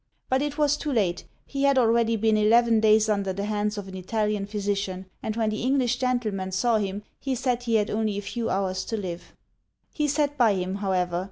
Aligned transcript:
But 0.29 0.41
it 0.41 0.57
was 0.57 0.77
too 0.77 0.91
late: 0.91 1.25
he 1.45 1.61
had 1.61 1.77
already 1.77 2.15
been 2.15 2.35
eleven 2.35 2.79
days 2.79 3.07
under 3.07 3.33
the 3.33 3.45
hands 3.45 3.77
of 3.77 3.87
an 3.87 3.95
Italian 3.95 4.47
physician, 4.47 5.05
and 5.21 5.35
when 5.35 5.51
the 5.51 5.61
English 5.61 5.97
gentleman 5.97 6.51
saw 6.53 6.77
him 6.79 7.03
he 7.19 7.35
said 7.35 7.61
he 7.61 7.75
had 7.75 7.91
only 7.91 8.17
a 8.17 8.21
few 8.23 8.49
hours 8.49 8.83
to 8.85 8.97
live. 8.97 9.35
'He 9.93 10.07
sat 10.07 10.39
by 10.39 10.55
him, 10.55 10.77
however. 10.77 11.19